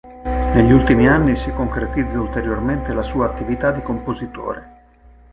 [0.23, 4.77] Negli ultimi anni si concretizza ulteriormente la sua attività di compositore.